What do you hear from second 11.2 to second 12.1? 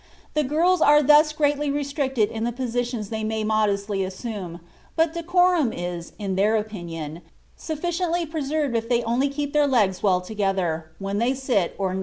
sit or kneel."